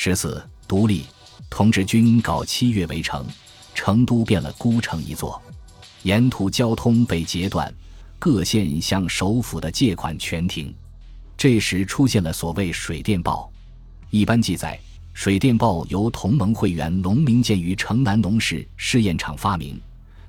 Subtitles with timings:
[0.00, 1.06] 十四，独立。
[1.50, 3.26] 同治军搞七月围城，
[3.74, 5.42] 成都变了孤城一座，
[6.04, 7.74] 沿途交通被截断，
[8.16, 10.72] 各县向首府的借款全停。
[11.36, 13.50] 这时出现了所谓水电报。
[14.10, 14.78] 一般记载，
[15.14, 19.80] 水电报由同盟会员龙明建于城南农事试验场发明。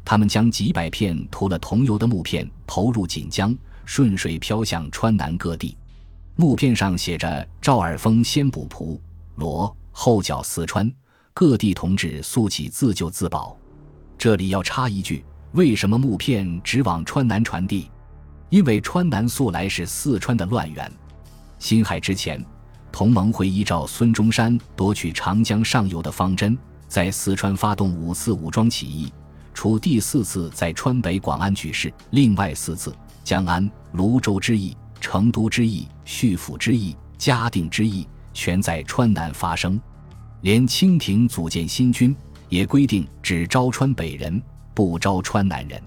[0.03, 3.55] 他们将几百片涂了桐油的木片投入锦江，
[3.85, 5.77] 顺水飘向川南各地。
[6.35, 8.99] 木片上写着“赵尔丰先捕蒲
[9.39, 10.91] 罗，后脚四川”。
[11.33, 13.57] 各地同志速起自救自保。
[14.17, 15.23] 这里要插一句：
[15.53, 17.89] 为什么木片只往川南传递？
[18.49, 20.91] 因为川南素来是四川的乱源。
[21.57, 22.43] 辛亥之前，
[22.91, 29.13] 同盟会依照孙中山夺取长江上游的方针，在四川发动五次武装起义。
[29.53, 38.07] 除第四次在川北广安举事，另外四次江安、泸州之役、成都之役、叙府之役、嘉定之役，
[38.39, 39.77] 全在川南发生。
[40.39, 42.15] 连清廷组建新军，
[42.47, 44.41] 也规定只招川北人，
[44.73, 45.81] 不招川南人。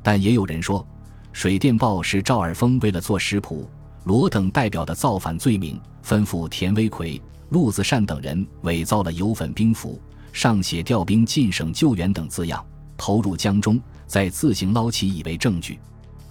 [0.00, 0.86] 但也有人说，
[1.32, 3.68] 水电报是赵尔丰为了做石普
[4.04, 10.00] 罗等代表的造反罪名，吩咐田维奎、陆子善等人伪造了油粉兵符，
[10.32, 12.64] 上写调兵进省救援等字样，
[12.96, 15.80] 投入江中，再自行捞起以为证据。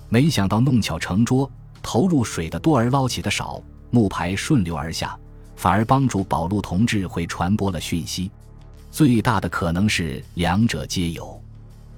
[0.07, 1.51] 没想到弄巧成拙，
[1.81, 5.18] 投入水的多而捞起的少，木牌顺流而下。
[5.59, 8.31] 反而帮助保路同志会传播了讯息，
[8.91, 11.37] 最大的可能是两者皆有。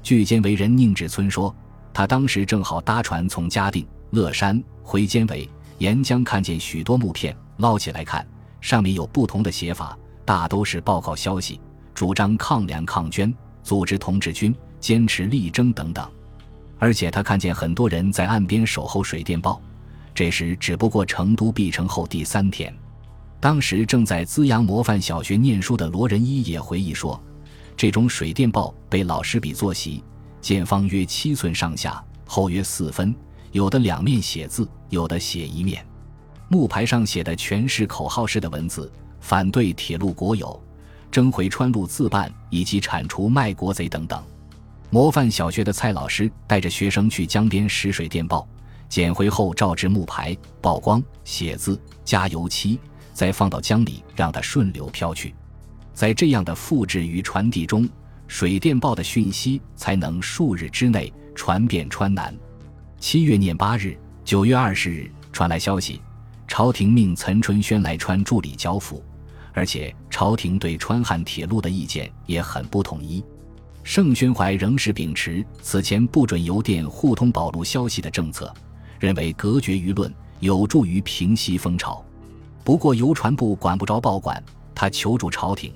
[0.02, 1.56] 据监为人宁志村说，
[1.94, 8.28] 他当时正好搭船从嘉定、乐山回监为沿江，看见许多木片，捞起来看，
[8.62, 11.62] 上面有不同的写法，大都是报告消息，
[11.94, 13.32] 主张抗粮抗捐，
[13.62, 16.10] 组织同志军，坚持力争等等。
[16.80, 19.62] 而且他看见很多人在岸边守候水电报，
[20.16, 22.76] 这时只不过成都闭城后第三天。
[23.42, 27.20] 当时正在资阳模范小学念书的罗仁一也回忆说，
[27.76, 30.04] 这种水电报被老师比作席，
[30.40, 33.16] 见方约七寸上下，厚约四分，
[33.52, 35.84] 有的两面写字，有的写一面。
[36.50, 40.62] 木牌上写的全是口号式的文字，反对铁路国有，
[41.10, 44.24] 征回川路自办，以及铲除卖国贼等等。
[44.92, 48.48] 模范小学的蔡老师带着学生去江边拾水电报，
[48.88, 52.80] 捡回后照制木牌，曝光，写字，加油漆。
[53.14, 55.34] 再放到江里，让它顺流漂去。
[55.94, 57.88] 在这样的复制与传递中，
[58.28, 62.36] 水电报的讯息才能数日之内传遍川南。
[62.98, 66.02] 七月廿八日、九月二十日传来消息，
[66.48, 69.04] 朝廷命岑春轩来川助理交付，
[69.54, 73.24] 而且朝廷对川汉铁路的意见也很不统一。
[73.84, 78.54] 盛宣怀仍是秉持此前不准邮电互通宝路消息的政策，
[79.00, 82.06] 认为隔绝舆论有助于平息风潮。
[82.64, 84.42] 不过邮传部管不着报馆，
[84.76, 85.74] 他求助朝廷，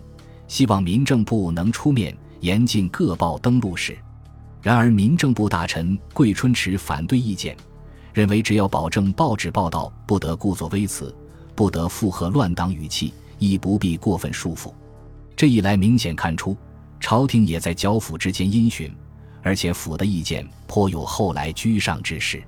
[0.47, 3.97] 希望民政部能出面严禁各报登录史。
[4.61, 7.55] 然而民政部大臣桂春池反对意见，
[8.13, 11.13] 认为只要保证报纸报道不得故作微词，
[11.55, 14.71] 不得附和乱党语气，亦不必过分束缚。
[15.35, 16.55] 这一来明显看出，
[16.99, 18.91] 朝廷也在剿抚之间因循，
[19.41, 22.43] 而且府的意见颇有后来居上之势。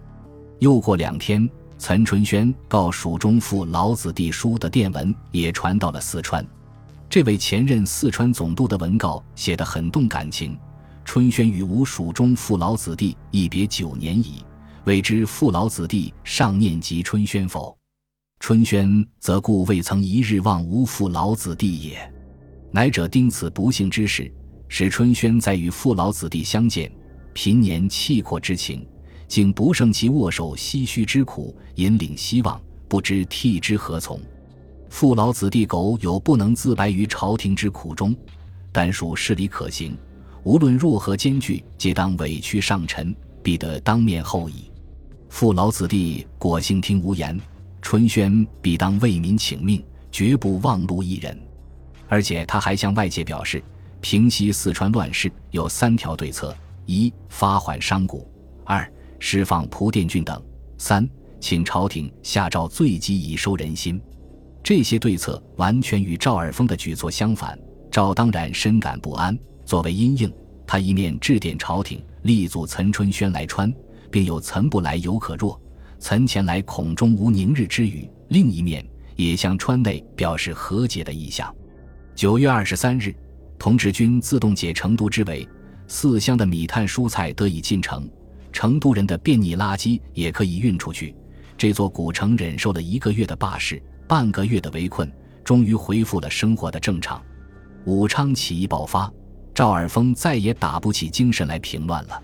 [0.59, 1.49] 又过两天。
[1.77, 6.45] 岑春轩告蜀中赴老子弟书的电文也传到了四川。
[7.09, 10.57] 这位前任四川总督的文告写得很动感情。
[11.05, 14.43] 春轩与吾蜀中父老子弟一别九年矣，
[14.83, 17.77] 未知父老子弟尚念及春轩否？
[18.39, 22.13] 春轩则故未曾一日忘吾父老子弟也。
[22.71, 24.29] 乃者丁此不幸之事，
[24.67, 26.91] 使春轩在与父老子弟相见，
[27.33, 28.85] 频年气阔之情。
[29.27, 34.19] 竟不胜其握手唏嘘之苦，引领希望，不知替之何从。
[34.89, 38.16] 父老子弟苟有不能自白于朝廷之苦衷，
[38.71, 39.97] 但属事理可行。
[40.43, 44.71] 无论若何艰巨，皆当委屈上臣，必得当面厚矣。
[45.27, 47.37] 父老子弟果幸听无言，
[47.81, 51.37] 春轩必当为民请命，绝不忘路一人。
[52.07, 53.61] 而且他还向外界表示，
[53.99, 56.55] 平息四川乱世有三条对策：
[56.85, 58.25] 一、发还商贾；
[58.63, 60.41] 二、释放蒲殿俊等，
[60.78, 61.08] 三
[61.40, 64.02] 请朝廷下诏罪己以收人心。
[64.64, 67.58] 这些对策完全与赵尔丰的举措相反。
[67.90, 70.31] 赵当然深感不安，作为因应，
[70.67, 73.73] 他一面致电朝廷，力阻岑春轩来川，
[74.11, 75.59] 并有岑不来犹可若，
[75.99, 78.85] 岑前来恐终无宁日之语；另一面
[79.16, 81.52] 也向川内表示和解的意向。
[82.14, 83.16] 九月二十三日，
[83.58, 85.47] 同志军自动解成都之围，
[85.87, 88.08] 四乡的米炭蔬菜得以进城。
[88.52, 91.16] 成都人的便溺垃圾也可以运出去。
[91.58, 95.11] 这座古城忍受了一个月的罢市，半个月的围困，
[95.44, 97.22] 终于恢复了生活的正常。
[97.85, 99.11] 武昌起义爆发，
[99.53, 102.22] 赵尔丰再也打不起精神来平乱了。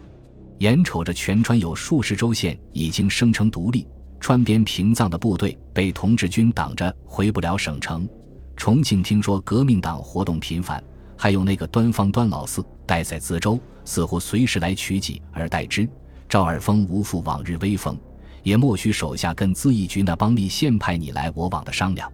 [0.60, 3.88] 眼瞅着全川有数十州县已经声称独立，
[4.20, 8.08] 川边平藏的部队被同志军挡着回不了省城。
[8.56, 10.82] 重庆听说革命党活动频繁，
[11.18, 15.90] 还有那个端方端老四待在淄州，似乎随时来取己而代之。
[16.34, 17.96] 赵尔丰无复往日威风，
[18.42, 22.12] 也莫许手下跟资义局那帮立宪派你来我往的商量。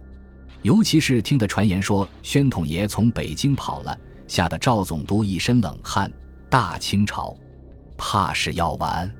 [0.60, 6.12] 尤其是听得传言说宣统爷从北京跑了，吓得赵总督一身冷汗。
[6.50, 7.34] 大清朝，
[7.96, 9.10] 怕是要完。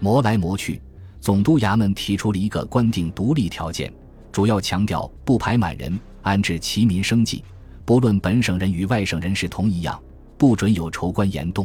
[0.00, 0.82] 磨来磨去，
[1.20, 3.94] 总督衙门提出了一个官定独立条件，
[4.32, 7.44] 主要强调不排满人，安置齐民生计，
[7.84, 10.02] 不论本省人与外省人是同一样，
[10.36, 11.64] 不准有仇官言动。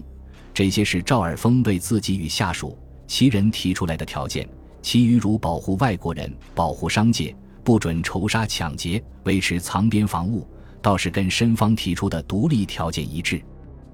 [0.58, 2.76] 这些是赵尔丰为自己与下属
[3.06, 4.50] 其人提出来的条件，
[4.82, 10.50] 其余如保护外国人、保护商界、不准仇杀抢劫、维持藏边防务，
[10.82, 13.40] 倒是跟申方提出的独立条件一致。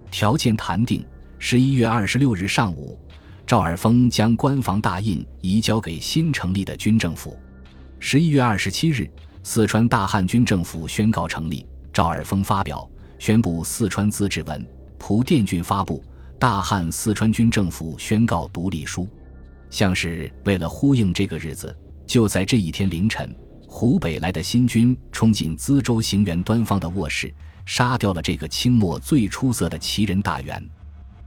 [0.09, 1.05] 条件谈定，
[1.37, 2.97] 十一月二十六日上午，
[3.45, 7.37] 赵尔丰将官房大印移交给新成立的军政府。
[7.99, 9.11] 十一月二十七日，
[9.43, 12.89] 四川大汉军政府宣告成立，赵尔丰发表
[13.19, 14.65] 宣布四川自治文，
[14.97, 16.01] 蒲殿俊发布。
[16.43, 19.07] 大汉四川军政府宣告独立书，
[19.69, 21.73] 像是为了呼应这个日子，
[22.05, 23.33] 就在这一天凌晨，
[23.65, 27.33] 湖北来的新军冲进资州行辕端方的卧室，
[27.65, 30.61] 杀掉了这个清末最出色的旗人大员。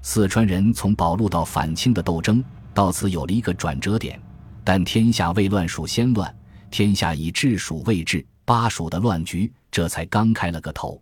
[0.03, 4.21] 四川人从保路到反清的斗争到此有了一个转折点，
[4.63, 6.37] 但天下未乱蜀先乱，
[6.71, 11.01] 天下已治蜀未治，巴蜀的乱局这才刚开了个头。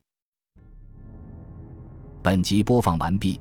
[2.23, 3.41] 本集播放完毕。